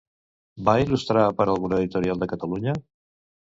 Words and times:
Va 0.69 0.75
il·lustrar 0.83 1.27
per 1.41 1.47
a 1.49 1.53
alguna 1.55 1.79
editorial 1.85 2.25
de 2.27 2.33
Catalunya? 2.35 2.79